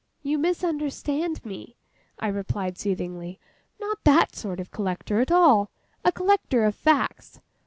'You 0.23 0.39
misunderstand 0.39 1.45
me,' 1.45 1.75
I 2.17 2.27
replied, 2.29 2.75
soothingly. 2.75 3.39
'Not 3.79 4.03
that 4.03 4.35
sort 4.35 4.59
of 4.59 4.71
collector 4.71 5.19
at 5.19 5.31
all: 5.31 5.69
a 6.03 6.11
collector 6.11 6.65
of 6.65 6.73
facts. 6.73 7.39